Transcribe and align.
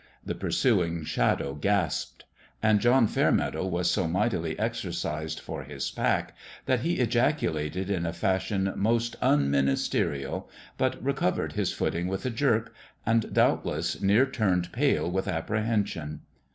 The 0.25 0.33
pursuing 0.33 1.03
Shadow 1.03 1.53
gasped; 1.53 2.25
and 2.63 2.79
John 2.79 3.05
Fairmeadow 3.05 3.67
was 3.67 3.91
so 3.91 4.07
mightily 4.07 4.57
exercised 4.57 5.39
for 5.39 5.61
his 5.63 5.91
pack 5.91 6.35
that 6.65 6.79
he 6.79 6.93
ejaculated 6.95 7.91
in 7.91 8.07
a 8.07 8.11
fashion 8.11 8.73
most 8.75 9.15
un 9.21 9.51
ministerial, 9.51 10.49
but 10.75 10.99
recovered 11.03 11.53
his 11.53 11.71
footing 11.71 12.07
with 12.07 12.25
a 12.25 12.31
jerk, 12.31 12.73
and 13.05 13.31
doubtless 13.31 14.01
near 14.01 14.25
turned 14.25 14.71
pale 14.71 15.07
with 15.07 15.27
apprehen 15.27 15.85
sion. 15.85 16.21